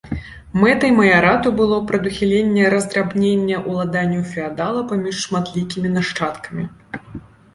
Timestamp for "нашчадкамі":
5.99-6.63